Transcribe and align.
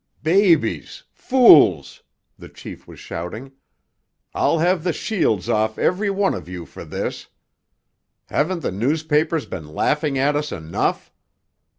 "Babies! 0.23 1.03
Fools!" 1.13 2.01
the 2.35 2.49
chief 2.49 2.87
was 2.87 2.99
shouting. 2.99 3.51
"I'll 4.33 4.57
have 4.57 4.83
the 4.83 4.93
shields 4.93 5.47
off 5.47 5.77
every 5.77 6.09
one 6.09 6.33
of 6.33 6.49
you 6.49 6.65
for 6.65 6.83
this! 6.83 7.27
Haven't 8.25 8.61
the 8.63 8.71
newspapers 8.71 9.45
been 9.45 9.75
laughing 9.75 10.17
at 10.17 10.35
us 10.35 10.51
enough? 10.51 11.11